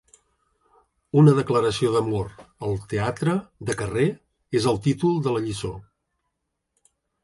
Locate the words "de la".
5.29-5.49